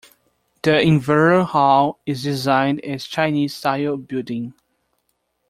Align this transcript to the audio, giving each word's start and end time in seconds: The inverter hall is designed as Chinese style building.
The 0.63 0.71
inverter 0.81 1.45
hall 1.45 1.99
is 2.07 2.23
designed 2.23 2.83
as 2.83 3.05
Chinese 3.05 3.53
style 3.55 3.97
building. 3.97 4.55